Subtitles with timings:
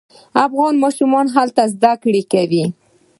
[0.45, 2.65] افغان ماشومان هلته زده کړې کوي.